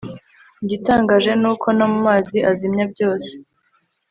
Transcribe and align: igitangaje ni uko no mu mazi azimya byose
igitangaje 0.63 1.31
ni 1.41 1.47
uko 1.51 1.67
no 1.77 1.85
mu 1.91 1.99
mazi 2.07 2.37
azimya 2.51 2.85
byose 2.93 3.31